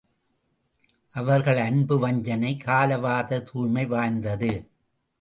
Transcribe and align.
அவர்கள் 1.15 1.57
அன்பு 1.57 1.99
வஞ்சனை 1.99 2.51
கலவாத 2.65 3.41
தூய்மை 3.41 3.85
வாய்ந்தது. 3.85 4.53